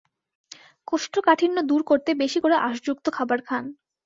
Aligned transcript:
কোষ্ঠকাঠিন্য 0.87 1.57
দূর 1.69 1.81
করতে 1.83 2.11
বেশি 2.21 2.39
করে 2.43 2.55
আঁশযুক্ত 2.61 3.05
খাবার 3.17 3.39
খান। 3.47 3.63